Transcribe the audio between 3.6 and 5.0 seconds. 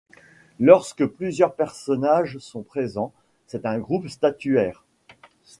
un groupe statuaire.